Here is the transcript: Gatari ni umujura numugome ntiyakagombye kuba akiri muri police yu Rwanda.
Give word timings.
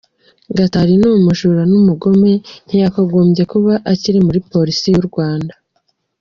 Gatari 0.57 0.93
ni 0.99 1.07
umujura 1.17 1.61
numugome 1.71 2.31
ntiyakagombye 2.65 3.43
kuba 3.51 3.73
akiri 3.91 4.19
muri 4.25 4.39
police 4.49 4.87
yu 4.95 5.03
Rwanda. 5.09 5.53